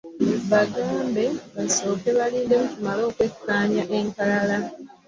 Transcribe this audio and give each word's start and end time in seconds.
Bagambe 0.51 1.23
basooke 1.55 2.09
balindemu 2.17 2.67
tumale 2.71 3.01
okwekkaanya 3.09 3.83
enkalala. 3.97 4.57